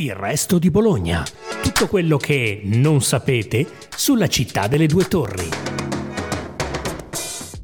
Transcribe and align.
Il 0.00 0.14
resto 0.14 0.60
di 0.60 0.70
Bologna. 0.70 1.24
Tutto 1.60 1.88
quello 1.88 2.18
che 2.18 2.60
non 2.62 3.02
sapete 3.02 3.66
sulla 3.96 4.28
città 4.28 4.68
delle 4.68 4.86
due 4.86 5.08
torri. 5.08 5.48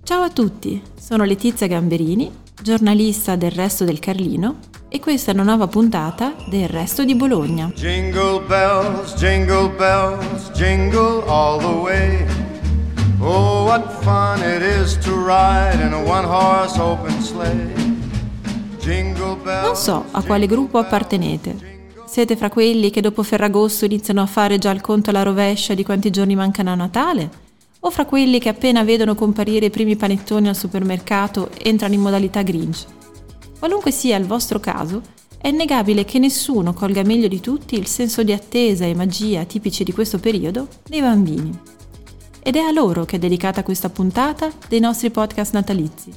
Ciao 0.02 0.22
a 0.22 0.30
tutti, 0.30 0.82
sono 0.98 1.22
Letizia 1.22 1.68
Gamberini, 1.68 2.28
giornalista 2.60 3.36
del 3.36 3.52
Resto 3.52 3.84
del 3.84 4.00
Carlino 4.00 4.58
e 4.88 4.98
questa 4.98 5.30
è 5.30 5.34
una 5.34 5.44
nuova 5.44 5.68
puntata 5.68 6.34
del 6.48 6.68
Resto 6.68 7.04
di 7.04 7.14
Bologna. 7.14 7.70
Jingle 7.72 8.40
bells, 8.48 9.14
jingle 9.14 9.68
bells, 9.68 10.50
jingle 10.54 11.22
all 11.28 11.60
the 11.60 11.66
way. 11.66 12.26
Oh, 13.20 13.62
what 13.62 14.02
fun 14.02 14.40
it 14.40 14.60
is 14.60 14.98
to 14.98 15.14
ride 15.24 15.80
in 15.80 15.92
a 15.92 16.02
one-horse 16.02 16.80
open 16.80 17.22
sleigh. 17.22 17.72
Jingle 18.80 19.36
bells. 19.36 19.66
Non 19.66 19.76
so 19.76 20.04
a 20.10 20.20
quale 20.24 20.48
gruppo 20.48 20.78
appartenete. 20.78 21.73
Siete 22.14 22.36
fra 22.36 22.48
quelli 22.48 22.90
che 22.90 23.00
dopo 23.00 23.24
Ferragosto 23.24 23.86
iniziano 23.86 24.22
a 24.22 24.26
fare 24.26 24.56
già 24.58 24.70
il 24.70 24.80
conto 24.80 25.10
alla 25.10 25.24
rovescia 25.24 25.74
di 25.74 25.82
quanti 25.82 26.10
giorni 26.10 26.36
mancano 26.36 26.70
a 26.70 26.76
Natale? 26.76 27.28
O 27.80 27.90
fra 27.90 28.04
quelli 28.04 28.38
che 28.38 28.50
appena 28.50 28.84
vedono 28.84 29.16
comparire 29.16 29.66
i 29.66 29.70
primi 29.70 29.96
panettoni 29.96 30.46
al 30.46 30.54
supermercato 30.54 31.50
entrano 31.60 31.94
in 31.94 32.00
modalità 32.00 32.42
Grinch? 32.42 32.84
Qualunque 33.58 33.90
sia 33.90 34.16
il 34.16 34.26
vostro 34.26 34.60
caso, 34.60 35.02
è 35.38 35.48
innegabile 35.48 36.04
che 36.04 36.20
nessuno 36.20 36.72
colga 36.72 37.02
meglio 37.02 37.26
di 37.26 37.40
tutti 37.40 37.74
il 37.74 37.88
senso 37.88 38.22
di 38.22 38.32
attesa 38.32 38.84
e 38.84 38.94
magia 38.94 39.42
tipici 39.42 39.82
di 39.82 39.92
questo 39.92 40.20
periodo 40.20 40.68
dei 40.84 41.00
bambini. 41.00 41.50
Ed 42.40 42.54
è 42.54 42.60
a 42.60 42.70
loro 42.70 43.04
che 43.04 43.16
è 43.16 43.18
dedicata 43.18 43.64
questa 43.64 43.90
puntata 43.90 44.52
dei 44.68 44.78
nostri 44.78 45.10
podcast 45.10 45.52
natalizi. 45.52 46.12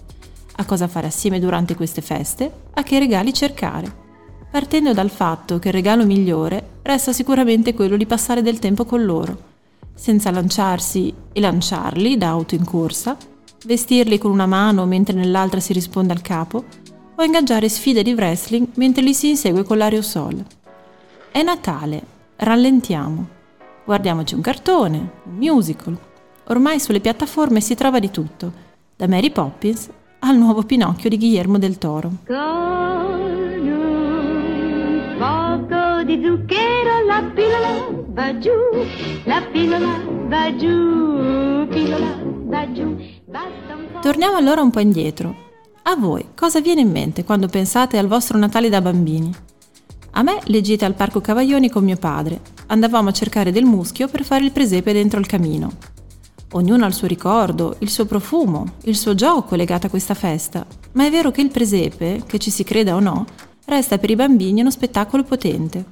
A 0.58 0.66
cosa 0.66 0.88
fare 0.88 1.08
assieme 1.08 1.40
durante 1.40 1.74
queste 1.74 2.02
feste, 2.02 2.52
a 2.76 2.84
che 2.84 3.00
regali 3.00 3.34
cercare 3.34 4.06
partendo 4.50 4.94
dal 4.94 5.10
fatto 5.10 5.60
che 5.60 5.68
il 5.68 5.74
regalo 5.74 6.06
migliore 6.06 6.80
resta 6.82 7.12
sicuramente 7.12 7.74
quello 7.74 7.98
di 7.98 8.06
passare 8.06 8.42
del 8.42 8.60
tempo 8.60 8.86
con 8.86 9.04
loro, 9.04 9.38
senza 9.94 10.32
lanciarsi 10.32 11.14
e 11.32 11.40
lanciarli 11.40 12.18
da 12.18 12.30
auto 12.30 12.56
in 12.56 12.64
corsa, 12.64 13.18
vestirli 13.66 14.18
con 14.18 14.32
una 14.32 14.46
mano 14.46 14.86
mentre 14.86 15.16
nell'altra 15.16 15.60
si 15.60 15.74
risponde 15.74 16.14
al 16.14 16.22
capo, 16.22 16.64
o 17.16 17.24
ingaggiare 17.24 17.68
sfide 17.68 18.04
di 18.04 18.14
wrestling 18.14 18.68
mentre 18.76 19.02
li 19.02 19.14
si 19.14 19.30
insegue 19.30 19.64
con 19.64 19.78
l'aerosol. 19.78 20.44
È 21.32 21.42
Natale, 21.42 22.02
rallentiamo. 22.38 23.28
Guardiamoci 23.86 24.36
un 24.36 24.42
cartone, 24.42 25.12
un 25.24 25.36
musical. 25.36 25.98
Ormai 26.50 26.80
sulle 26.80 27.00
piattaforme 27.00 27.60
si 27.60 27.76
trova 27.76 28.00
di 28.00 28.12
tutto, 28.12 28.52
da 28.96 29.08
Mary 29.08 29.32
Poppins 29.32 29.90
al 30.20 30.38
nuovo 30.38 30.64
Pinocchio 30.64 31.10
di 31.10 31.18
Guillermo 31.18 31.58
del 31.58 31.78
Toro. 31.78 32.12
Poco 32.26 32.87
di 36.08 36.24
zucchero, 36.24 37.04
la 37.06 37.22
pillola 37.36 38.04
va 38.08 38.38
giù, 38.40 38.52
la 39.26 39.42
pillola 39.52 40.02
va 40.30 40.56
giù, 40.56 41.68
pillola 41.68 42.18
va 42.46 42.72
giù. 42.72 42.98
Torniamo 44.02 44.38
allora 44.38 44.62
un 44.62 44.72
po' 44.72 44.80
indietro. 44.80 45.36
A 45.84 45.98
voi 45.98 46.30
cosa 46.34 46.62
viene 46.62 46.80
in 46.80 46.92
mente 46.92 47.26
quando 47.26 47.50
pensate 47.50 47.98
al 47.98 48.08
vostro 48.08 48.38
Natale 48.38 48.70
da 48.70 48.80
bambini? 48.80 49.30
A 50.12 50.24
me 50.24 50.40
le 50.46 50.62
gite 50.62 50.86
al 50.86 50.94
Parco 50.94 51.20
Cavaglioni 51.20 51.70
con 51.70 51.84
mio 51.84 51.98
padre. 51.98 52.40
Andavamo 52.68 53.10
a 53.10 53.14
cercare 53.14 53.52
del 53.52 53.66
muschio 53.66 54.08
per 54.08 54.24
fare 54.24 54.46
il 54.46 54.54
presepe 54.54 54.94
dentro 54.94 55.20
il 55.20 55.28
camino. 55.28 55.72
Ognuno 56.54 56.86
ha 56.86 56.88
il 56.88 56.94
suo 56.94 57.08
ricordo, 57.08 57.76
il 57.80 57.90
suo 57.90 58.06
profumo, 58.06 58.76
il 58.84 58.96
suo 58.96 59.14
gioco 59.14 59.58
legato 59.58 59.88
a 59.88 59.90
questa 59.90 60.14
festa, 60.14 60.66
ma 60.94 61.06
è 61.06 61.12
vero 61.12 61.32
che 61.32 61.42
il 61.42 61.52
presepe, 61.52 62.24
che 62.26 62.40
ci 62.40 62.50
si 62.50 62.64
creda 62.64 62.96
o 62.96 63.02
no, 63.02 63.26
resta 63.68 63.98
per 63.98 64.10
i 64.10 64.16
bambini 64.16 64.62
uno 64.62 64.72
spettacolo 64.72 65.24
potente, 65.24 65.84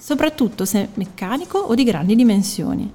soprattutto 0.00 0.64
se 0.64 0.88
meccanico 0.94 1.58
o 1.58 1.74
di 1.74 1.82
grandi 1.82 2.14
dimensioni. 2.14 2.90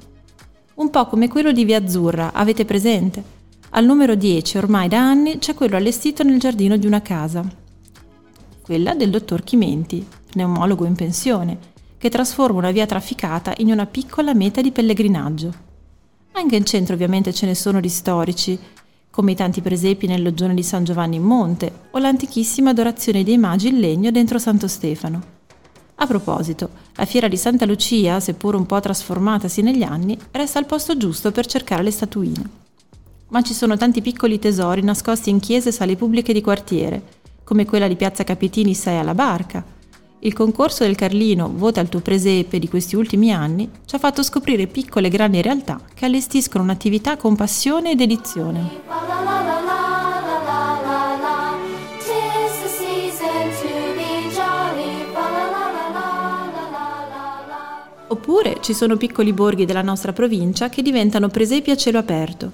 Un 0.75 0.89
po' 0.89 1.07
come 1.07 1.27
quello 1.27 1.51
di 1.51 1.65
Via 1.65 1.77
Azzurra, 1.77 2.31
avete 2.31 2.63
presente? 2.63 3.41
Al 3.71 3.85
numero 3.85 4.15
10 4.15 4.57
ormai 4.57 4.87
da 4.87 4.99
anni 4.99 5.39
c'è 5.39 5.53
quello 5.53 5.75
allestito 5.75 6.23
nel 6.23 6.39
giardino 6.39 6.77
di 6.77 6.87
una 6.87 7.01
casa. 7.01 7.45
Quella 8.61 8.95
del 8.95 9.09
dottor 9.09 9.43
Chimenti, 9.43 10.05
pneumologo 10.31 10.85
in 10.85 10.95
pensione, 10.95 11.57
che 11.97 12.09
trasforma 12.09 12.59
una 12.59 12.71
via 12.71 12.85
trafficata 12.85 13.53
in 13.57 13.71
una 13.71 13.85
piccola 13.85 14.33
meta 14.33 14.61
di 14.61 14.71
pellegrinaggio. 14.71 15.53
Anche 16.31 16.55
in 16.55 16.65
centro 16.65 16.95
ovviamente 16.95 17.33
ce 17.33 17.45
ne 17.45 17.55
sono 17.55 17.81
di 17.81 17.89
storici, 17.89 18.57
come 19.13 19.33
i 19.33 19.35
tanti 19.35 19.61
presepi 19.61 20.07
nel 20.07 20.23
loggione 20.23 20.55
di 20.55 20.63
San 20.63 20.83
Giovanni 20.83 21.17
in 21.17 21.21
Monte 21.21 21.71
o 21.91 21.99
l'antichissima 21.99 22.71
adorazione 22.71 23.23
dei 23.23 23.37
magi 23.37 23.67
in 23.67 23.79
legno 23.79 24.09
dentro 24.09 24.39
Santo 24.39 24.67
Stefano. 24.67 25.21
A 25.93 26.07
proposito, 26.07 26.67
la 26.95 27.05
fiera 27.05 27.27
di 27.27 27.37
Santa 27.37 27.67
Lucia, 27.67 28.19
seppur 28.19 28.55
un 28.55 28.65
po' 28.65 28.79
trasformatasi 28.79 29.61
negli 29.61 29.83
anni, 29.83 30.17
resta 30.31 30.57
al 30.57 30.65
posto 30.65 30.97
giusto 30.97 31.31
per 31.31 31.45
cercare 31.45 31.83
le 31.83 31.91
statuine. 31.91 32.49
Ma 33.27 33.43
ci 33.43 33.53
sono 33.53 33.77
tanti 33.77 34.01
piccoli 34.01 34.39
tesori 34.39 34.81
nascosti 34.81 35.29
in 35.29 35.39
chiese 35.39 35.69
e 35.69 35.73
sale 35.73 35.95
pubbliche 35.95 36.33
di 36.33 36.41
quartiere, 36.41 37.03
come 37.43 37.67
quella 37.67 37.87
di 37.87 37.95
Piazza 37.95 38.23
Capitini 38.23 38.73
6 38.73 38.97
alla 38.97 39.13
Barca, 39.13 39.63
il 40.25 40.33
concorso 40.33 40.85
del 40.85 40.95
Carlino 40.95 41.51
Vota 41.53 41.81
il 41.81 41.89
tuo 41.89 41.99
presepe 41.99 42.57
di 42.57 42.69
questi 42.69 42.95
ultimi 42.95 43.33
anni 43.33 43.69
ci 43.85 43.95
ha 43.95 43.99
fatto 43.99 44.23
scoprire 44.23 44.67
piccole 44.67 45.07
e 45.07 45.09
grandi 45.09 45.41
realtà 45.41 45.81
che 45.93 46.05
allestiscono 46.05 46.63
un'attività 46.63 47.17
con 47.17 47.35
passione 47.35 47.91
ed 47.91 48.01
edizione. 48.01 48.81
Oppure 58.07 58.57
ci 58.61 58.73
sono 58.73 58.95
piccoli 58.95 59.33
borghi 59.33 59.65
della 59.65 59.81
nostra 59.81 60.13
provincia 60.13 60.69
che 60.69 60.81
diventano 60.81 61.27
presepi 61.27 61.71
a 61.71 61.75
cielo 61.75 61.97
aperto, 61.97 62.51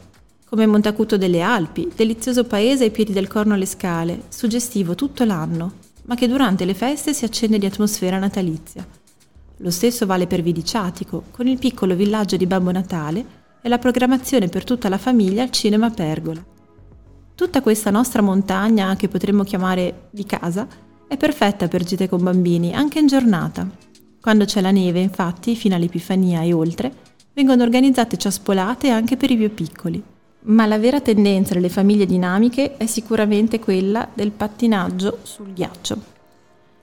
come 0.49 0.65
Montacuto 0.65 1.17
delle 1.17 1.41
Alpi, 1.41 1.91
delizioso 1.95 2.45
paese 2.45 2.85
ai 2.85 2.91
piedi 2.91 3.11
del 3.11 3.27
Corno 3.27 3.53
alle 3.53 3.67
Scale, 3.67 4.23
suggestivo 4.29 4.95
tutto 4.95 5.23
l'anno, 5.23 5.78
ma 6.09 6.15
che 6.15 6.27
durante 6.27 6.65
le 6.65 6.73
feste 6.73 7.13
si 7.13 7.23
accende 7.23 7.59
di 7.59 7.67
atmosfera 7.67 8.17
natalizia. 8.17 8.85
Lo 9.57 9.69
stesso 9.69 10.07
vale 10.07 10.25
per 10.25 10.41
Vidiciatico, 10.41 11.25
con 11.29 11.45
il 11.45 11.59
piccolo 11.59 11.93
villaggio 11.93 12.35
di 12.35 12.47
Babbo 12.47 12.71
Natale 12.71 13.23
e 13.61 13.69
la 13.69 13.77
programmazione 13.77 14.47
per 14.47 14.63
tutta 14.63 14.89
la 14.89 14.97
famiglia 14.97 15.43
al 15.43 15.51
cinema 15.51 15.91
Pergola. 15.91 16.43
Tutta 17.35 17.61
questa 17.61 17.91
nostra 17.91 18.23
montagna, 18.23 18.95
che 18.95 19.07
potremmo 19.07 19.43
chiamare 19.43 20.07
di 20.09 20.25
casa, 20.25 20.67
è 21.07 21.15
perfetta 21.15 21.67
per 21.67 21.83
gite 21.83 22.09
con 22.09 22.23
bambini, 22.23 22.73
anche 22.73 22.97
in 22.97 23.05
giornata. 23.05 23.69
Quando 24.19 24.45
c'è 24.45 24.61
la 24.61 24.71
neve, 24.71 25.01
infatti, 25.01 25.55
fino 25.55 25.75
all'Epifania 25.75 26.41
e 26.41 26.53
oltre, 26.53 26.91
vengono 27.33 27.61
organizzate 27.61 28.17
ciaspolate 28.17 28.89
anche 28.89 29.15
per 29.15 29.29
i 29.29 29.37
più 29.37 29.53
piccoli. 29.53 30.03
Ma 30.49 30.65
la 30.65 30.79
vera 30.79 30.99
tendenza 30.99 31.53
delle 31.53 31.69
famiglie 31.69 32.07
dinamiche 32.07 32.75
è 32.77 32.87
sicuramente 32.87 33.59
quella 33.59 34.07
del 34.11 34.31
pattinaggio 34.31 35.19
sul 35.21 35.53
ghiaccio. 35.53 35.97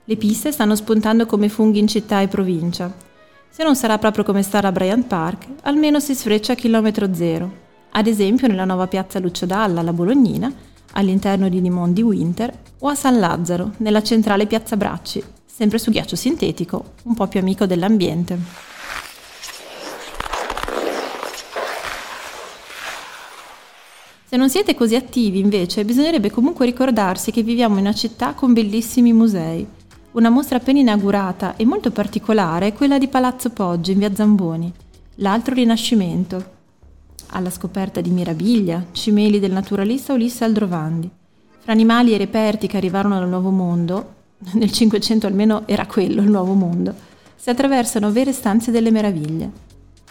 Le 0.05 0.15
piste 0.15 0.53
stanno 0.53 0.73
spuntando 0.73 1.25
come 1.25 1.49
funghi 1.49 1.79
in 1.79 1.87
città 1.87 2.21
e 2.21 2.29
provincia. 2.29 2.93
Se 3.49 3.63
non 3.63 3.75
sarà 3.75 3.97
proprio 3.97 4.23
come 4.23 4.41
stare 4.41 4.67
a 4.67 4.71
Bryant 4.71 5.05
Park, 5.05 5.47
almeno 5.63 5.99
si 5.99 6.15
sfreccia 6.15 6.53
a 6.53 6.55
chilometro 6.55 7.13
zero. 7.13 7.65
Ad 7.91 8.07
esempio 8.07 8.47
nella 8.47 8.63
nuova 8.63 8.87
piazza 8.87 9.19
Lucio 9.19 9.45
Dalla, 9.45 9.81
la 9.81 9.91
Bolognina, 9.91 10.49
all'interno 10.93 11.49
di 11.49 11.59
Nimondi 11.59 12.01
Winter, 12.01 12.57
o 12.79 12.87
a 12.87 12.95
San 12.95 13.19
Lazzaro, 13.19 13.73
nella 13.77 14.01
centrale 14.01 14.45
piazza 14.45 14.77
Bracci, 14.77 15.21
sempre 15.45 15.77
su 15.77 15.91
ghiaccio 15.91 16.15
sintetico, 16.15 16.93
un 17.03 17.15
po' 17.15 17.27
più 17.27 17.41
amico 17.41 17.65
dell'ambiente. 17.65 18.39
Se 24.29 24.35
non 24.35 24.49
siete 24.49 24.75
così 24.75 24.93
attivi, 24.93 25.39
invece, 25.39 25.85
bisognerebbe 25.85 26.29
comunque 26.29 26.65
ricordarsi 26.65 27.31
che 27.31 27.43
viviamo 27.43 27.75
in 27.75 27.85
una 27.85 27.93
città 27.93 28.33
con 28.33 28.51
bellissimi 28.51 29.13
musei. 29.13 29.65
Una 30.11 30.29
mostra 30.29 30.57
appena 30.57 30.79
inaugurata 30.79 31.55
e 31.55 31.63
molto 31.63 31.91
particolare 31.91 32.67
è 32.67 32.73
quella 32.73 32.97
di 32.97 33.07
Palazzo 33.07 33.51
Poggi 33.51 33.93
in 33.93 33.99
via 33.99 34.13
Zamboni, 34.13 34.69
l'altro 35.15 35.53
rinascimento, 35.53 36.43
alla 37.27 37.49
scoperta 37.49 38.01
di 38.01 38.09
Mirabiglia, 38.09 38.87
cimeli 38.91 39.39
del 39.39 39.53
naturalista 39.53 40.11
Ulisse 40.11 40.43
Aldrovandi. 40.43 41.09
Fra 41.59 41.71
animali 41.71 42.13
e 42.13 42.17
reperti 42.17 42.67
che 42.67 42.75
arrivarono 42.75 43.19
dal 43.19 43.29
Nuovo 43.29 43.51
Mondo, 43.51 44.15
nel 44.55 44.73
Cinquecento 44.73 45.25
almeno 45.25 45.63
era 45.67 45.85
quello 45.85 46.21
il 46.21 46.29
Nuovo 46.29 46.51
Mondo, 46.51 46.93
si 47.33 47.49
attraversano 47.49 48.11
vere 48.11 48.33
stanze 48.33 48.71
delle 48.71 48.91
meraviglie. 48.91 49.66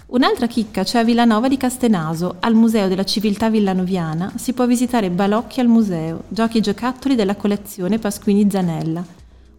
Un'altra 0.09 0.47
chicca 0.47 0.85
c'è 0.85 1.01
a 1.01 1.05
Villanova 1.05 1.49
di 1.49 1.57
Castenaso, 1.57 2.37
al 2.39 2.55
Museo 2.55 2.87
della 2.87 3.03
Civiltà 3.03 3.51
Villanoviana 3.51 4.33
si 4.37 4.53
può 4.53 4.65
visitare 4.65 5.11
balocchi 5.11 5.59
al 5.59 5.67
museo, 5.67 6.23
giochi 6.29 6.59
e 6.59 6.61
giocattoli 6.61 7.17
della 7.17 7.35
collezione 7.35 7.99
Pasquini 7.99 8.49
Zanella. 8.49 9.05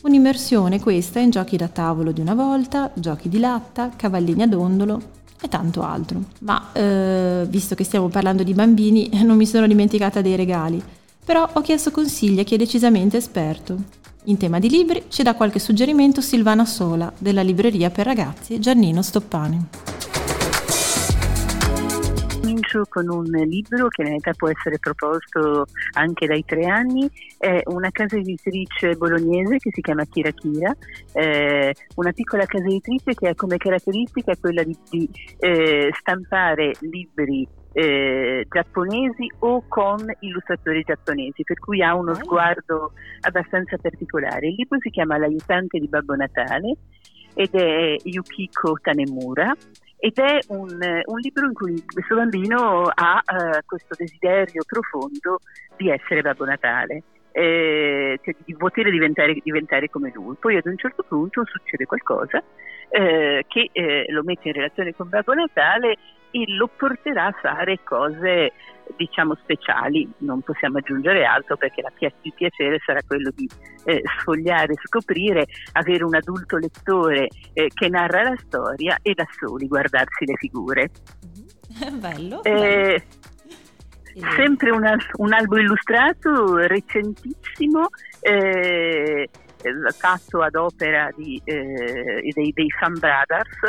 Un'immersione 0.04 0.80
questa 0.80 1.20
in 1.20 1.32
giochi 1.32 1.58
da 1.58 1.68
tavolo 1.68 2.14
di 2.14 2.22
una 2.22 2.34
volta, 2.34 2.92
giochi 2.94 3.28
di 3.28 3.40
latta, 3.40 3.92
cavallini 3.94 4.44
ad 4.44 4.54
ondolo 4.54 5.02
e 5.42 5.50
tanto 5.50 5.84
altro. 5.84 6.24
Ma 6.40 6.70
eh, 6.72 7.46
visto 7.50 7.76
che 7.76 7.84
stiamo 7.84 8.08
parlando 8.08 8.44
di 8.44 8.54
bambini, 8.54 9.10
non 9.26 9.36
mi 9.36 9.46
sono 9.46 9.68
dimenticata 9.68 10.22
dei 10.22 10.38
regali, 10.38 10.82
però 11.26 11.50
ho 11.52 11.60
chiesto 11.60 11.92
consigli 11.92 12.40
a 12.40 12.44
chi 12.44 12.56
è 12.56 12.58
decisamente 12.58 13.18
esperto. 13.18 13.76
In 14.24 14.38
tema 14.38 14.60
di 14.60 14.70
libri 14.70 15.04
ci 15.10 15.24
dà 15.24 15.36
qualche 15.36 15.60
suggerimento 15.60 16.22
Silvana 16.22 16.66
Sola 16.66 17.12
della 17.18 17.42
libreria 17.42 17.90
per 17.90 18.06
ragazzi 18.06 18.60
Giannino 18.60 19.02
Stoppani. 19.02 19.97
Comincio 22.68 22.84
con 22.90 23.10
un 23.10 23.32
libro 23.48 23.88
che 23.88 24.02
in 24.02 24.10
realtà 24.10 24.34
può 24.34 24.50
essere 24.50 24.78
proposto 24.80 25.66
anche 25.94 26.28
dai 26.28 26.44
tre 26.44 26.66
anni, 26.66 27.10
è 27.38 27.62
una 27.66 27.90
casa 27.92 28.18
editrice 28.18 28.96
bolognese 28.96 29.58
che 29.58 29.72
si 29.72 29.82
chiama 29.82 30.06
Kira 30.06 30.32
Kira, 30.32 30.76
eh, 31.14 31.74
una 31.96 32.12
piccola 32.12 32.46
casa 32.46 32.66
editrice 32.66 33.14
che 33.14 33.30
ha 33.30 33.36
come 33.36 33.58
caratteristica 33.58 34.36
quella 34.40 34.64
di, 34.64 34.78
di 34.90 35.10
eh, 35.40 35.90
stampare 35.98 36.74
libri 36.82 37.48
eh, 37.72 38.46
giapponesi 38.50 39.32
o 39.40 39.64
con 39.68 40.06
illustratori 40.20 40.84
giapponesi, 40.84 41.44
per 41.44 41.60
cui 41.60 41.82
ha 41.82 41.96
uno 41.96 42.14
sguardo 42.16 42.92
abbastanza 43.22 43.78
particolare. 43.78 44.48
Il 44.48 44.56
libro 44.58 44.78
si 44.82 44.90
chiama 44.90 45.18
L'aiutante 45.18 45.80
di 45.80 45.88
Babbo 45.88 46.16
Natale 46.16 46.76
ed 47.34 47.54
è 47.54 47.96
Yukiko 48.04 48.78
Tanemura 48.82 49.54
ed 50.00 50.18
è 50.20 50.40
un, 50.50 50.78
un, 51.06 51.18
libro 51.20 51.46
in 51.48 51.54
cui 51.54 51.84
questo 51.86 52.16
bambino 52.16 52.84
ha 52.94 53.22
uh, 53.26 53.60
questo 53.66 53.96
desiderio 53.98 54.64
profondo 54.66 55.40
di 55.76 55.90
essere 55.90 56.22
Babbo 56.22 56.46
Natale. 56.46 57.04
Eh, 57.32 58.20
cioè 58.24 58.36
di 58.46 58.56
poter 58.56 58.90
diventare, 58.90 59.38
diventare, 59.44 59.90
come 59.90 60.12
lui. 60.14 60.36
Poi 60.40 60.58
ad 60.58 60.66
un 60.66 60.78
certo 60.78 61.04
punto 61.08 61.44
succede 61.46 61.86
qualcosa 61.86 62.42
eh, 62.90 63.46
che 63.48 63.70
eh, 63.72 64.06
lo 64.10 64.24
mette 64.24 64.48
in 64.48 64.54
relazione 64.56 64.96
con 64.96 65.10
Babbo 65.10 65.34
Natale 65.34 65.98
e 66.32 66.46
lo 66.48 66.68
porterà 66.68 67.28
a 67.28 67.32
fare 67.32 67.80
cose 67.84 68.52
diciamo 68.96 69.36
speciali, 69.42 70.10
non 70.20 70.42
possiamo 70.42 70.78
aggiungere 70.78 71.26
altro 71.26 71.58
perché 71.58 71.82
la 71.82 71.92
pi- 71.94 72.12
il 72.22 72.34
piacere 72.34 72.80
sarà 72.86 73.02
quello 73.06 73.32
di 73.36 73.50
eh, 73.86 74.02
sfogliare, 74.18 74.74
scoprire, 74.84 75.46
avere 75.74 76.04
un 76.04 76.16
adulto 76.16 76.58
lettore 76.58 77.28
eh, 77.54 77.70
che 77.74 77.90
narra 77.90 78.24
la 78.24 78.36
storia 78.46 78.98
e 79.02 79.14
da 79.14 79.26
soli 79.38 79.68
guardarsi 79.68 80.26
le 80.26 80.36
figure. 80.38 80.90
Bello. 82.00 82.44
Eh, 82.44 83.04
bello. 84.14 84.32
sempre 84.36 84.72
un, 84.72 84.98
un, 85.18 85.34
albo 85.34 85.58
illustrato 85.58 86.56
recentissimo 86.56 87.90
eh, 88.22 89.30
fatto 89.98 90.42
ad 90.42 90.56
opera 90.56 91.10
di, 91.16 91.42
eh, 91.44 92.32
dei, 92.34 92.52
dei 92.54 92.70
Fan 92.80 92.94
Brothers 93.00 93.60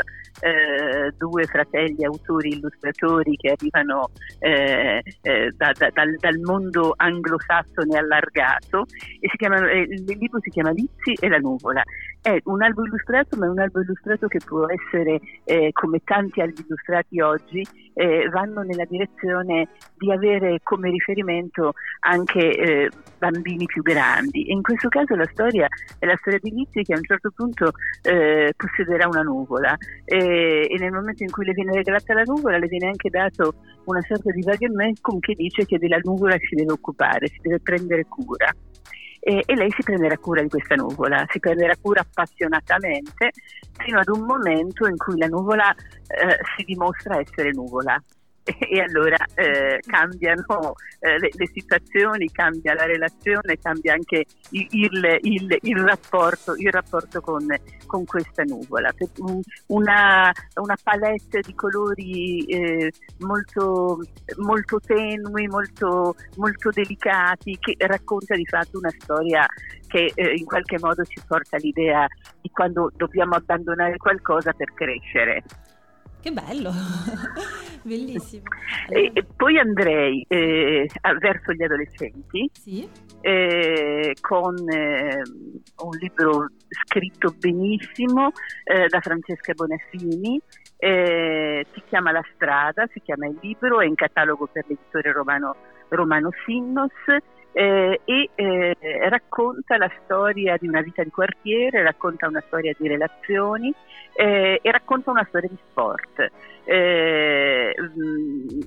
eh, 0.41 1.13
due 1.17 1.45
fratelli 1.45 2.05
autori 2.05 2.51
illustratori 2.51 3.37
che 3.37 3.51
arrivano 3.51 4.11
eh, 4.39 5.03
eh, 5.23 5.53
da, 5.57 5.73
da, 5.77 5.91
dal, 5.93 6.15
dal, 6.19 6.39
mondo 6.39 6.95
anglosassone 6.97 7.99
allargato 7.99 8.87
e 9.21 9.29
chiama, 9.37 9.69
eh, 9.69 9.81
il 9.81 10.05
libro 10.05 10.39
si 10.41 10.51
chiama 10.51 10.71
Lizzi 10.71 11.15
e 11.19 11.29
la 11.29 11.39
nuvola. 11.39 11.83
È 12.29 12.39
un 12.45 12.63
albo 12.63 12.85
illustrato, 12.85 13.39
ma 13.39 13.47
è 13.47 13.49
un 13.49 13.59
albo 13.59 13.81
illustrato 13.81 14.29
che 14.29 14.39
può 14.45 14.67
essere, 14.69 15.19
eh, 15.45 15.71
come 15.73 16.03
tanti 16.05 16.43
albi 16.43 16.63
illustrati 16.63 17.21
oggi, 17.23 17.67
eh, 17.95 18.29
vanno 18.29 18.61
nella 18.61 18.85
direzione 18.85 19.69
di 19.97 20.13
avere 20.13 20.61
come 20.63 20.91
riferimento 20.91 21.73
anche 22.01 22.91
bambini 23.17 23.65
più 23.65 23.81
grandi. 23.81 24.47
E 24.47 24.53
in 24.53 24.61
questo 24.61 24.89
caso 24.89 25.17
la 25.17 25.27
storia 25.33 25.69
è 25.99 26.05
la 26.05 26.17
storia 26.21 26.39
di 26.43 26.51
Lizzi 26.51 26.83
che 26.83 26.93
a 26.93 26.99
un 26.99 27.05
certo 27.05 27.33
punto 27.35 27.71
possederà 28.57 29.09
una 29.09 29.23
nuvola. 29.23 29.75
E, 30.05 30.69
e, 30.71 30.79
nel 30.79 30.93
momento 30.93 31.23
in 31.23 31.31
cui 31.31 31.47
le 31.47 31.53
viene 31.53 31.73
regalata 31.73 32.13
la 32.13 32.25
nuvola 32.27 32.59
le 32.59 32.69
viene 32.69 32.89
anche 32.89 33.09
dato 33.09 33.55
una 33.85 34.03
sorta 34.07 34.31
di 34.33 34.43
vagemecum 34.43 35.19
che 35.19 35.33
dice 35.33 35.65
che 35.65 35.79
della 35.79 35.99
nuvola 36.03 36.37
si 36.39 36.55
deve 36.55 36.73
occupare, 36.73 37.27
si 37.29 37.39
deve 37.41 37.61
prendere 37.61 38.05
cura. 38.05 38.53
E, 39.21 39.43
e, 39.45 39.55
lei 39.55 39.71
si 39.73 39.83
prenderà 39.83 40.17
cura 40.17 40.43
di 40.43 40.49
questa 40.49 40.75
nuvola, 40.75 41.27
si 41.29 41.39
prenderà 41.39 41.75
cura 41.81 42.01
appassionatamente 42.01 43.31
fino 43.79 43.99
ad 43.99 44.09
un 44.09 44.23
momento 44.23 44.87
in 44.87 44.97
cui 44.97 45.19
la 45.19 45.27
nuvola 45.27 45.71
eh, 45.73 46.39
si 46.57 46.65
dimostra 46.65 47.19
essere 47.19 47.51
nuvola 47.51 48.01
e 48.59 48.81
allora 48.81 49.17
eh, 49.35 49.79
cambiano 49.87 50.75
eh, 51.01 51.19
le, 51.19 51.31
le, 51.33 51.47
situazioni, 51.53 52.31
cambia 52.31 52.75
la 52.75 52.85
relazione, 52.85 53.59
cambia 53.61 53.93
anche 53.93 54.25
il, 54.51 54.67
il, 54.71 55.19
il, 55.23 55.59
il 55.61 55.79
rapporto, 55.79 56.55
con, 57.21 57.47
con, 57.87 58.05
questa 58.05 58.45
nuvola. 58.45 58.91
Una, 59.67 60.33
una 60.55 60.77
palette 60.83 61.41
di 61.41 61.55
colori 61.55 62.45
eh, 62.47 62.93
molto, 63.19 64.01
molto 64.39 64.81
tenui, 64.81 65.47
molto, 65.47 66.15
molto, 66.37 66.71
delicati, 66.71 67.59
che 67.59 67.75
racconta 67.79 68.35
di 68.35 68.47
fatto 68.47 68.79
una 68.79 68.93
storia 68.99 69.47
che 69.87 70.11
eh, 70.15 70.35
in 70.35 70.45
qualche 70.45 70.79
modo 70.81 71.05
ci 71.05 71.21
porta 71.27 71.57
all'idea 71.57 72.07
di 72.41 72.51
quando 72.51 72.91
dobbiamo 72.95 73.35
abbandonare 73.35 73.97
qualcosa 73.97 74.53
per 74.53 74.73
crescere. 74.75 75.43
Che 76.21 76.33
bello, 76.33 76.73
bellissimo. 77.89 78.43
E, 78.89 79.11
e, 79.13 79.27
poi 79.37 79.59
andrei 79.59 80.25
eh, 80.29 80.89
verso 81.19 81.53
gli 81.53 81.63
adolescenti 81.63 82.49
sì. 82.53 82.89
eh, 83.21 84.15
con 84.21 84.55
eh, 84.69 85.23
un 85.83 85.97
libro 85.99 86.49
scritto 86.85 87.35
benissimo 87.37 88.31
eh, 88.65 88.87
da 88.87 89.01
Francesca 89.01 89.53
Bonassini, 89.55 90.41
eh, 90.77 91.67
si 91.73 91.83
chiama 91.89 92.13
La 92.13 92.25
strada, 92.35 92.87
si 92.93 93.01
chiama 93.01 93.27
il 93.27 93.39
libro, 93.41 93.81
è 93.81 93.87
in 93.87 93.95
catalogo 93.95 94.49
per 94.53 94.65
l'editore 94.69 95.13
romano, 95.13 95.57
romano 95.89 96.31
Sinnos 96.45 96.93
eh, 97.53 98.01
e 98.05 98.31
eh, 98.35 98.77
racconta 99.59 99.77
la 99.77 99.91
storia 100.05 100.57
di 100.57 100.69
una 100.69 100.81
vita 100.81 101.03
di 101.03 101.11
quartiere, 101.11 101.83
racconta 101.83 102.29
una 102.29 102.43
storia 102.47 102.75
di 102.79 102.87
relazioni 102.87 103.75
eh, 104.15 104.61
e 104.63 104.71
racconta 104.71 105.11
una 105.11 105.27
storia 105.29 105.49
di 105.49 105.59
sport. 105.71 106.31
Eh, 106.65 107.75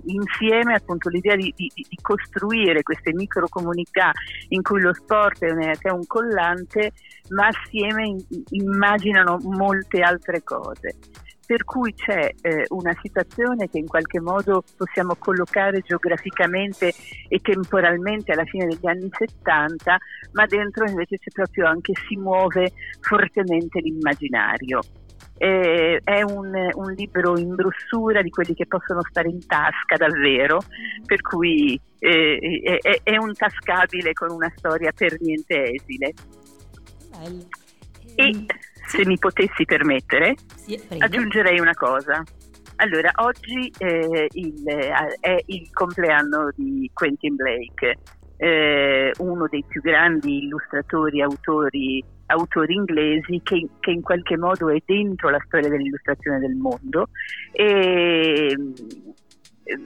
insieme 0.05 0.73
appunto 0.73 1.09
l'idea 1.09 1.35
di, 1.35 1.53
di, 1.55 1.71
di, 1.75 1.97
costruire 2.01 2.81
queste 2.81 3.13
micro 3.13 3.47
comunità 3.47 4.11
in 4.49 4.63
cui 4.63 4.81
lo 4.81 4.91
sport 4.93 5.43
è 5.43 5.51
un, 5.51 5.71
è 5.79 5.89
un 5.89 6.05
collante, 6.07 6.93
ma 7.29 7.47
assieme 7.47 8.07
in, 8.07 8.17
immaginano 8.49 9.37
molte 9.43 10.01
altre 10.01 10.41
cose 10.43 10.95
per 11.51 11.65
cui 11.65 11.93
c'è 11.93 12.33
eh, 12.43 12.63
una 12.69 12.95
situazione 13.01 13.67
che 13.67 13.77
in 13.77 13.85
qualche 13.85 14.21
modo 14.21 14.63
possiamo 14.77 15.17
collocare 15.19 15.81
geograficamente 15.81 16.93
e 17.27 17.39
temporalmente 17.41 18.31
alla 18.31 18.45
fine 18.45 18.67
degli 18.67 18.87
anni 18.87 19.09
70, 19.11 19.97
ma 20.31 20.45
dentro 20.45 20.85
invece 20.87 21.17
c'è 21.17 21.29
proprio 21.29 21.67
anche 21.67 21.91
si 22.07 22.15
muove 22.15 22.71
fortemente 23.01 23.81
l'immaginario. 23.81 24.79
Eh, 25.35 25.99
è 26.01 26.21
un, 26.21 26.53
un, 26.73 26.93
libro 26.93 27.37
in 27.37 27.53
brossura 27.53 28.21
di 28.21 28.29
quelli 28.29 28.53
che 28.53 28.67
possono 28.67 29.01
stare 29.09 29.27
in 29.27 29.45
tasca 29.45 29.97
davvero, 29.97 30.61
per 31.05 31.19
cui 31.19 31.77
eh, 31.99 32.79
è, 32.81 33.01
è, 33.03 33.17
un 33.17 33.33
tascabile 33.33 34.13
con 34.13 34.31
una 34.31 34.53
storia 34.55 34.93
per 34.95 35.19
niente 35.19 35.73
esile. 35.73 36.13
Bello. 37.09 37.45
E 38.15 38.45
se 38.87 39.05
mi 39.05 39.17
potessi 39.17 39.65
permettere, 39.65 40.35
sì, 40.55 40.79
aggiungerei 40.97 41.59
una 41.59 41.73
cosa. 41.73 42.23
Allora, 42.77 43.11
oggi 43.17 43.71
eh, 43.77 44.27
il, 44.31 44.67
eh, 44.67 44.91
è 45.19 45.37
il 45.45 45.69
compleanno 45.71 46.51
di 46.55 46.89
Quentin 46.93 47.35
Blake, 47.35 47.97
eh, 48.37 49.13
uno 49.19 49.47
dei 49.47 49.63
più 49.67 49.81
grandi 49.81 50.45
illustratori, 50.45 51.21
autori, 51.21 52.03
autori 52.25 52.73
inglesi 52.73 53.39
che, 53.43 53.67
che, 53.79 53.91
in 53.91 54.01
qualche 54.01 54.35
modo 54.35 54.69
è 54.69 54.81
dentro 54.83 55.29
la 55.29 55.41
storia 55.45 55.69
dell'illustrazione 55.69 56.39
del 56.39 56.55
mondo. 56.55 57.09
E, 57.51 58.57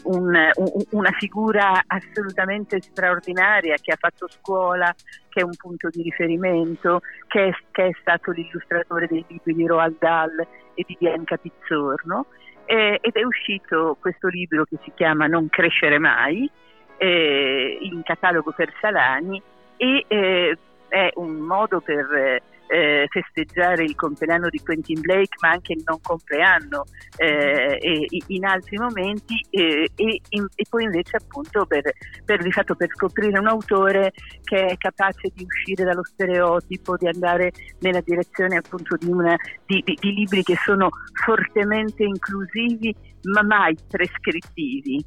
un, 0.03 0.49
un, 0.55 0.83
una 0.91 1.11
figura 1.11 1.83
assolutamente 1.85 2.81
straordinaria 2.81 3.75
che 3.81 3.91
ha 3.91 3.97
fatto 3.97 4.27
scuola, 4.27 4.93
che 5.29 5.41
è 5.41 5.43
un 5.43 5.55
punto 5.55 5.89
di 5.89 6.01
riferimento, 6.01 7.01
che 7.27 7.47
è, 7.47 7.51
che 7.71 7.87
è 7.87 7.91
stato 7.99 8.31
l'illustratore 8.31 9.07
dei 9.07 9.25
libri 9.27 9.53
di 9.53 9.67
Roald 9.67 9.97
Dahl 9.99 10.47
e 10.73 10.83
di 10.85 10.95
Bianca 10.99 11.37
Pizzorno. 11.37 12.27
Eh, 12.65 12.97
ed 13.01 13.13
è 13.13 13.23
uscito 13.23 13.95
questo 13.99 14.27
libro 14.27 14.65
che 14.65 14.77
si 14.83 14.91
chiama 14.95 15.27
Non 15.27 15.49
crescere 15.49 15.99
mai, 15.99 16.49
eh, 16.97 17.77
in 17.81 18.01
catalogo 18.03 18.51
per 18.51 18.73
Salani, 18.81 19.41
e 19.77 20.05
eh, 20.07 20.57
è 20.87 21.11
un 21.15 21.35
modo 21.35 21.81
per 21.81 22.41
eh, 22.67 23.07
festeggiare 23.09 23.83
il 23.83 23.95
compleanno 23.95 24.49
di 24.49 24.59
Quentin 24.59 24.99
Blake, 25.01 25.35
ma 25.41 25.51
anche 25.51 25.73
il 25.73 25.83
non 25.85 25.99
compleanno 26.01 26.85
eh, 27.17 28.07
in 28.27 28.45
altri 28.45 28.77
momenti 28.77 29.35
e, 29.49 29.89
e, 29.95 30.21
e, 30.27 30.63
poi 30.69 30.83
invece 30.83 31.17
appunto 31.17 31.65
per, 31.65 31.83
per, 32.23 32.45
fatto 32.51 32.75
per 32.75 32.89
scoprire 32.93 33.39
un 33.39 33.47
autore 33.47 34.13
che 34.43 34.65
è 34.65 34.77
capace 34.77 35.31
di 35.33 35.43
uscire 35.43 35.83
dallo 35.83 36.03
stereotipo, 36.03 36.97
di 36.97 37.07
andare 37.07 37.51
nella 37.79 38.01
direzione 38.01 38.57
appunto 38.57 38.95
di, 38.97 39.07
una, 39.07 39.35
di, 39.65 39.81
di, 39.83 39.97
di 39.99 40.13
libri 40.13 40.43
che 40.43 40.55
sono 40.63 40.89
fortemente 41.25 42.03
inclusivi 42.03 42.95
ma 43.23 43.43
mai 43.43 43.75
prescrittivi 43.87 45.03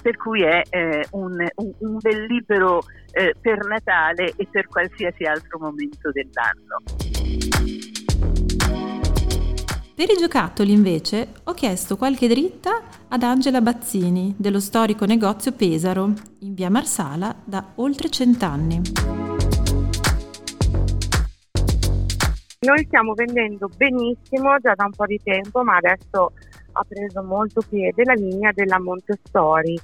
per 0.00 0.16
cui 0.16 0.42
è 0.42 0.62
eh, 0.68 1.06
un, 1.12 1.46
un, 1.56 1.72
un, 1.78 1.96
bel 1.98 2.24
libro 2.26 2.82
eh, 3.12 3.34
per 3.40 3.66
Natale 3.66 4.32
e 4.36 4.46
per 4.50 4.66
qualsiasi 4.66 5.24
altro 5.24 5.58
momento 5.58 6.10
dell'anno. 6.10 6.82
Per 9.94 10.08
i 10.08 10.16
giocattoli 10.16 10.72
invece 10.72 11.28
ho 11.44 11.52
chiesto 11.52 11.98
qualche 11.98 12.26
dritta 12.26 12.84
ad 13.08 13.22
Angela 13.22 13.60
Bazzini 13.60 14.34
dello 14.38 14.58
storico 14.58 15.04
negozio 15.04 15.52
Pesaro 15.52 16.12
in 16.38 16.54
via 16.54 16.70
Marsala 16.70 17.36
da 17.44 17.72
oltre 17.74 18.08
cent'anni. 18.08 18.80
Noi 22.60 22.84
stiamo 22.84 23.14
vendendo 23.14 23.68
benissimo 23.76 24.56
già 24.58 24.74
da 24.74 24.84
un 24.84 24.92
po' 24.92 25.06
di 25.06 25.20
tempo, 25.22 25.62
ma 25.62 25.76
adesso 25.76 26.32
ha 26.72 26.84
preso 26.86 27.22
molto 27.22 27.62
piede 27.68 28.04
la 28.04 28.14
linea 28.14 28.52
della 28.52 28.80
Montessori. 28.80 29.78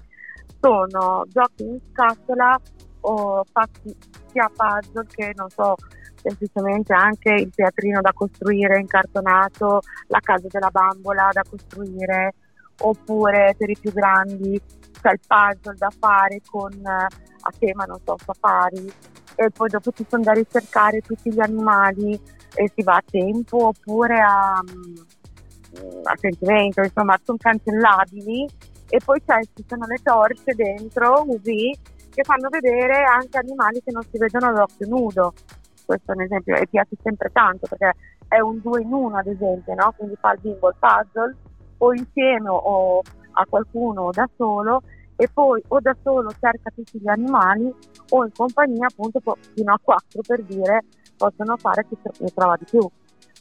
Sono 0.60 1.24
giochi 1.28 1.64
in 1.64 1.78
scatola 1.92 2.58
o 3.00 3.44
fatti 3.52 3.96
sia 4.30 4.50
puzzle 4.54 5.06
che 5.08 5.32
non 5.36 5.48
so, 5.50 5.74
semplicemente 6.16 6.92
anche 6.92 7.32
il 7.32 7.50
teatrino 7.54 8.00
da 8.00 8.12
costruire 8.12 8.80
incartonato, 8.80 9.80
la 10.08 10.20
casa 10.20 10.46
della 10.48 10.70
bambola 10.70 11.28
da 11.32 11.42
costruire, 11.48 12.34
oppure 12.80 13.54
per 13.56 13.70
i 13.70 13.76
più 13.80 13.92
grandi 13.92 14.60
c'è 15.00 15.12
il 15.12 15.20
puzzle 15.26 15.76
da 15.76 15.90
fare 15.96 16.40
con 16.50 16.72
a 16.84 17.52
tema, 17.58 17.84
non 17.84 18.00
so, 18.04 18.16
safari, 18.24 18.92
e 19.36 19.50
poi 19.50 19.68
dopo 19.68 19.92
ci 19.92 20.04
sono 20.08 20.22
da 20.24 20.32
ricercare 20.32 21.00
tutti 21.00 21.32
gli 21.32 21.40
animali 21.40 22.20
e 22.54 22.72
si 22.74 22.82
va 22.82 22.94
a 22.96 23.04
tempo 23.08 23.66
oppure 23.68 24.20
a 24.20 24.60
a 26.04 26.16
sentimento, 26.16 26.80
insomma, 26.80 27.18
sono 27.22 27.36
cancellabili 27.38 28.48
e 28.88 29.00
poi 29.04 29.20
ci 29.54 29.64
sono 29.66 29.86
le 29.86 29.98
torce 30.02 30.54
dentro 30.54 31.24
UV 31.26 31.44
che 32.10 32.22
fanno 32.22 32.48
vedere 32.48 33.02
anche 33.02 33.38
animali 33.38 33.82
che 33.84 33.92
non 33.92 34.02
si 34.02 34.18
vedono 34.18 34.46
all'occhio 34.46 34.86
nudo. 34.88 35.32
Questo 35.84 36.12
è 36.12 36.14
un 36.14 36.22
esempio 36.22 36.56
e 36.56 36.66
piace 36.66 36.96
sempre 37.02 37.30
tanto 37.30 37.66
perché 37.68 37.94
è 38.28 38.40
un 38.40 38.60
due 38.60 38.80
in 38.80 38.92
uno 38.92 39.18
ad 39.18 39.26
esempio, 39.26 39.74
no? 39.74 39.92
quindi 39.96 40.16
fa 40.18 40.32
il 40.32 40.40
bimbo 40.40 40.68
il 40.68 40.76
puzzle 40.78 41.36
o 41.78 41.92
insieme 41.92 42.48
o 42.48 43.02
a 43.32 43.46
qualcuno 43.48 44.04
o 44.04 44.10
da 44.10 44.28
solo 44.36 44.82
e 45.16 45.28
poi 45.32 45.62
o 45.68 45.80
da 45.80 45.94
solo 46.02 46.30
cerca 46.40 46.70
tutti 46.74 46.98
gli 46.98 47.08
animali 47.08 47.72
o 48.10 48.24
in 48.24 48.32
compagnia 48.34 48.86
appunto 48.86 49.20
fino 49.54 49.72
a 49.72 49.80
quattro 49.82 50.20
per 50.26 50.42
dire 50.42 50.84
possono 51.16 51.56
fare 51.56 51.86
chi 51.86 51.96
ne 52.18 52.30
trova 52.34 52.56
di 52.56 52.64
più 52.64 52.86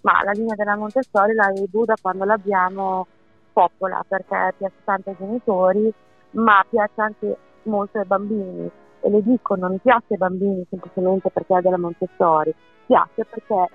ma 0.01 0.23
la 0.23 0.31
linea 0.31 0.55
della 0.55 0.75
Montessori 0.75 1.33
la 1.33 1.51
Edu 1.53 1.83
da 1.85 1.95
quando 2.01 2.23
l'abbiamo 2.23 3.07
popola 3.55 4.03
perché 4.05 4.53
piace 4.57 4.75
tanto 4.83 5.09
ai 5.11 5.15
genitori 5.17 5.93
ma 6.31 6.65
piace 6.69 7.01
anche 7.01 7.37
molto 7.63 7.97
ai 7.97 8.05
bambini. 8.05 8.69
E 8.99 9.09
le 9.09 9.21
dico 9.21 9.55
non 9.55 9.79
piace 9.79 10.07
ai 10.09 10.17
bambini 10.17 10.65
semplicemente 10.69 11.29
perché 11.29 11.57
è 11.57 11.61
della 11.61 11.77
Montessori 11.77 12.53
piace 12.85 13.23
perché 13.23 13.69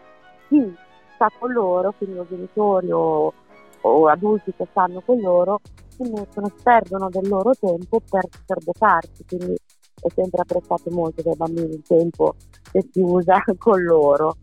chi 0.49 0.77
sta 1.15 1.31
con 1.39 1.53
loro 1.53 1.95
quindi 1.97 2.19
i 2.19 2.27
genitori 2.29 2.91
o, 2.91 3.33
o 3.81 4.07
adulti 4.09 4.53
che 4.55 4.67
stanno 4.71 5.01
con 5.01 5.19
loro 5.21 5.61
si 5.89 6.03
mettono, 6.11 6.53
perdono 6.63 7.09
del 7.09 7.29
loro 7.29 7.53
tempo 7.59 8.01
per, 8.09 8.27
per 8.45 8.59
giocarsi 8.59 9.25
quindi 9.27 9.55
è 10.03 10.09
sempre 10.15 10.43
apprezzato 10.43 10.91
molto 10.91 11.23
dai 11.23 11.37
bambini 11.37 11.75
il 11.75 11.83
tempo 11.87 12.35
che 12.73 12.87
si 12.91 13.01
usa 13.01 13.43
con 13.57 13.83
loro 13.83 14.37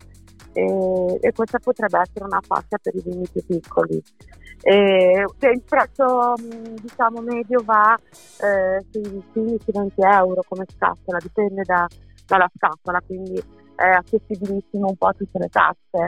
e, 0.52 1.18
e 1.20 1.32
questa 1.32 1.58
potrebbe 1.58 2.00
essere 2.00 2.24
una 2.24 2.40
fascia 2.40 2.78
per 2.80 2.94
i 2.94 3.02
vini 3.02 3.26
piccoli. 3.46 4.02
E, 4.60 5.24
il 5.40 5.62
prezzo 5.62 6.34
diciamo 6.80 7.20
medio 7.20 7.62
va 7.64 7.96
eh, 7.96 8.84
sui 8.90 9.22
15-20 9.34 9.90
euro 9.96 10.42
come 10.48 10.64
scatola, 10.68 11.18
dipende 11.18 11.62
da, 11.62 11.86
dalla 12.26 12.50
scatola, 12.54 13.00
quindi 13.06 13.42
è 13.76 13.86
accessibilissimo 13.86 14.88
un 14.88 14.96
po' 14.96 15.06
a 15.06 15.12
tutte 15.12 15.38
le 15.38 15.48
tasse. 15.48 16.06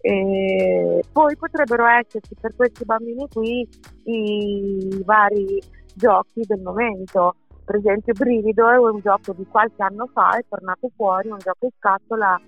E 0.00 1.02
poi 1.10 1.36
potrebbero 1.36 1.86
esserci 1.86 2.34
per 2.40 2.54
questi 2.54 2.84
bambini 2.84 3.26
qui 3.32 3.68
i 4.04 5.02
vari 5.04 5.60
giochi 5.94 6.42
del 6.46 6.60
momento. 6.60 7.34
Per 7.64 7.76
esempio 7.76 8.12
Brivido 8.14 8.68
è 8.70 8.78
un 8.78 9.00
gioco 9.00 9.32
di 9.32 9.46
qualche 9.46 9.82
anno 9.82 10.08
fa, 10.12 10.38
è 10.38 10.44
tornato 10.48 10.90
fuori, 10.94 11.28
un 11.28 11.38
gioco 11.38 11.66
in 11.66 11.70
scatola 11.76 12.40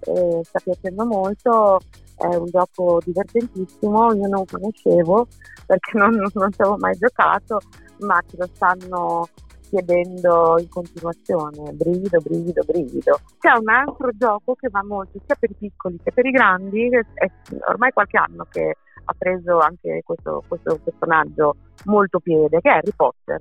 eh, 0.00 0.40
sta 0.42 0.60
piacendo 0.62 1.04
molto, 1.04 1.78
è 2.16 2.34
un 2.34 2.46
gioco 2.46 3.00
divertentissimo, 3.04 4.14
io 4.14 4.28
non 4.28 4.44
conoscevo 4.44 5.26
perché 5.66 5.98
non, 5.98 6.10
non 6.14 6.52
ci 6.52 6.60
avevo 6.60 6.76
mai 6.78 6.94
giocato, 6.94 7.58
ma 8.00 8.22
ce 8.26 8.36
lo 8.38 8.48
stanno 8.54 9.28
chiedendo 9.68 10.56
in 10.58 10.68
continuazione, 10.68 11.72
brivido, 11.72 12.20
brivido, 12.20 12.62
brivido. 12.64 13.20
C'è 13.38 13.52
un 13.58 13.68
altro 13.68 14.10
gioco 14.16 14.54
che 14.54 14.68
va 14.70 14.82
molto 14.84 15.20
sia 15.24 15.34
per 15.34 15.50
i 15.50 15.56
piccoli 15.58 15.98
che 16.02 16.12
per 16.12 16.26
i 16.26 16.30
grandi, 16.30 16.88
è 16.88 17.26
ormai 17.68 17.92
qualche 17.92 18.16
anno 18.16 18.46
che 18.50 18.76
ha 19.08 19.14
preso 19.16 19.58
anche 19.58 20.02
questo, 20.04 20.42
questo 20.46 20.78
personaggio 20.82 21.56
molto 21.84 22.20
piede, 22.20 22.60
che 22.60 22.70
è 22.70 22.74
Harry 22.74 22.92
Potter. 22.94 23.40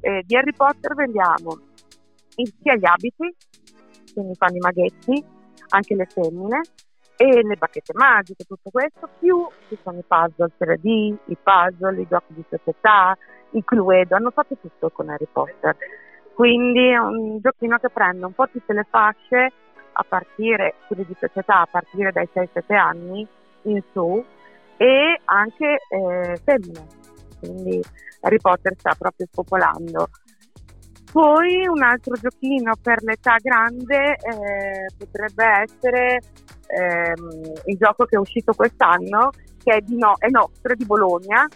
Eh, 0.00 0.22
di 0.26 0.36
Harry 0.36 0.52
Potter 0.54 0.94
vendiamo 0.94 1.58
sia 2.60 2.74
gli 2.74 2.84
abiti, 2.84 3.34
quindi 4.12 4.34
fanno 4.34 4.56
i 4.56 4.60
maghetti, 4.60 5.24
anche 5.68 5.94
le 5.94 6.06
femmine 6.06 6.60
e 7.16 7.42
le 7.42 7.56
bacchette 7.56 7.92
magiche, 7.94 8.44
tutto 8.44 8.70
questo, 8.70 9.08
più 9.18 9.46
ci 9.68 9.78
sono 9.82 9.98
i 9.98 10.04
puzzle 10.06 10.50
3D, 10.58 11.16
i 11.26 11.36
puzzle, 11.40 12.00
i 12.00 12.06
giochi 12.08 12.34
di 12.34 12.44
società, 12.48 13.16
i 13.50 13.62
Cluedo, 13.64 14.16
hanno 14.16 14.30
fatto 14.30 14.56
tutto 14.60 14.90
con 14.90 15.08
Harry 15.08 15.28
Potter. 15.30 15.76
Quindi 16.34 16.88
è 16.88 16.98
un 16.98 17.38
giochino 17.40 17.78
che 17.78 17.90
prende 17.90 18.24
un 18.24 18.32
po' 18.32 18.48
tutte 18.48 18.72
le 18.72 18.86
fasce 18.90 19.52
a 19.92 20.04
partire, 20.08 20.74
quelli 20.88 21.04
di 21.06 21.14
società, 21.18 21.60
a 21.60 21.68
partire 21.70 22.10
dai 22.10 22.28
6-7 22.32 22.74
anni 22.74 23.26
in 23.62 23.80
su 23.92 24.24
e 24.76 25.20
anche 25.24 25.78
eh, 25.88 26.40
femmine. 26.42 26.86
Quindi 27.38 27.80
Harry 28.22 28.38
Potter 28.38 28.74
sta 28.76 28.94
proprio 28.98 29.26
spopolando. 29.30 30.08
Poi 31.14 31.64
un 31.68 31.80
altro 31.80 32.16
giochino 32.16 32.72
per 32.82 33.00
l'età 33.04 33.36
grande 33.40 34.16
eh, 34.16 34.86
potrebbe 34.98 35.44
essere 35.62 36.20
ehm, 36.66 37.52
il 37.66 37.76
gioco 37.76 38.04
che 38.04 38.16
è 38.16 38.18
uscito 38.18 38.52
quest'anno, 38.52 39.30
che 39.62 39.76
è, 39.76 39.80
di 39.80 39.96
no, 39.96 40.14
è 40.18 40.26
nostro, 40.28 40.74
di 40.74 40.84
Bologna, 40.84 41.46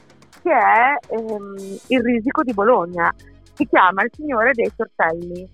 che 0.43 0.53
è 0.53 0.95
ehm, 1.09 1.57
il 1.88 2.00
risico 2.03 2.45
di 2.45 2.55
Bologna. 2.55 3.12
Si 3.53 3.67
chiama 3.67 4.05
Il 4.05 4.12
Signore 4.15 4.53
dei 4.53 4.71
Tortelli. 4.77 5.45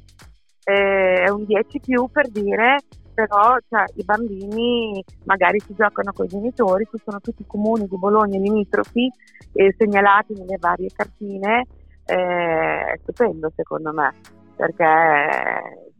Eh, 0.65 1.23
è 1.23 1.31
un 1.31 1.47
10 1.47 1.81
più 1.81 2.07
per 2.13 2.29
dire, 2.29 2.81
però 3.15 3.57
cioè, 3.71 3.85
i 3.95 4.05
bambini 4.05 5.03
magari 5.25 5.61
si 5.61 5.73
giocano 5.75 6.13
con 6.13 6.27
i 6.27 6.29
genitori, 6.29 6.87
ci 6.91 7.01
sono 7.03 7.21
tutti 7.23 7.41
i 7.41 7.47
comuni 7.47 7.89
di 7.89 7.97
Bologna 7.97 8.39
limitrofi 8.39 9.11
eh, 9.55 9.75
segnalati 9.79 10.35
nelle 10.35 10.59
varie 10.61 10.91
cartine 10.95 11.65
è 12.05 12.99
stupendo 13.03 13.51
secondo 13.55 13.93
me 13.93 14.15
perché 14.57 15.95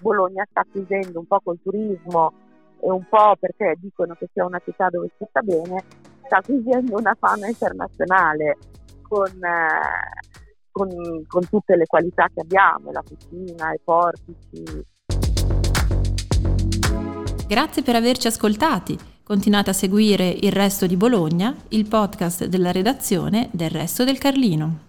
Bologna 0.00 0.44
sta 0.48 0.64
chiudendo 0.70 1.18
un 1.18 1.26
po' 1.26 1.40
col 1.42 1.58
turismo 1.62 2.32
e 2.80 2.90
un 2.90 3.04
po' 3.08 3.36
perché 3.38 3.74
dicono 3.80 4.14
che 4.14 4.28
sia 4.32 4.44
una 4.44 4.60
città 4.64 4.88
dove 4.88 5.10
si 5.16 5.24
sta 5.28 5.40
bene, 5.40 5.84
sta 6.24 6.38
acquisendo 6.38 6.96
una 6.96 7.16
fama 7.18 7.48
internazionale 7.48 8.56
con, 9.02 9.26
eh, 9.26 10.70
con, 10.70 10.88
con, 11.26 11.48
tutte 11.48 11.76
le 11.76 11.86
qualità 11.86 12.28
che 12.32 12.40
abbiamo, 12.40 12.92
la 12.92 13.02
cucina, 13.02 13.72
i 13.72 13.80
portici. 13.82 14.86
Grazie 17.48 17.82
per 17.82 17.96
averci 17.96 18.26
ascoltati. 18.26 18.98
Continuate 19.24 19.70
a 19.70 19.74
seguire 19.74 20.28
Il 20.28 20.52
Resto 20.52 20.86
di 20.86 20.96
Bologna, 20.96 21.54
il 21.68 21.86
podcast 21.88 22.46
della 22.46 22.72
redazione 22.72 23.48
del 23.52 23.70
Resto 23.70 24.04
del 24.04 24.18
Carlino. 24.18 24.86